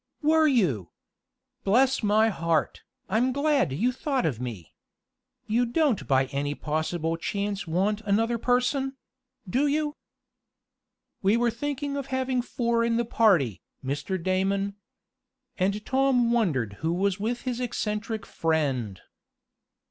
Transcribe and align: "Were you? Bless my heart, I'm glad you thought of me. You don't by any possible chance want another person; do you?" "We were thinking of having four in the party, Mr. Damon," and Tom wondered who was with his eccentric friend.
"Were 0.23 0.47
you? 0.47 0.89
Bless 1.63 2.01
my 2.01 2.29
heart, 2.29 2.81
I'm 3.07 3.31
glad 3.31 3.71
you 3.71 3.91
thought 3.91 4.25
of 4.25 4.41
me. 4.41 4.73
You 5.45 5.63
don't 5.63 6.07
by 6.07 6.25
any 6.31 6.55
possible 6.55 7.17
chance 7.17 7.67
want 7.67 8.01
another 8.01 8.39
person; 8.39 8.97
do 9.47 9.67
you?" 9.67 9.95
"We 11.21 11.37
were 11.37 11.51
thinking 11.51 11.97
of 11.97 12.07
having 12.07 12.41
four 12.41 12.83
in 12.83 12.97
the 12.97 13.05
party, 13.05 13.61
Mr. 13.85 14.17
Damon," 14.19 14.75
and 15.59 15.85
Tom 15.85 16.31
wondered 16.31 16.77
who 16.81 16.93
was 16.93 17.19
with 17.19 17.41
his 17.41 17.59
eccentric 17.59 18.25
friend. 18.25 18.99